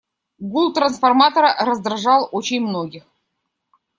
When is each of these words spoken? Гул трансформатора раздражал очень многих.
Гул 0.39 0.71
трансформатора 0.73 1.55
раздражал 1.63 2.27
очень 2.31 2.61
многих. 2.65 3.03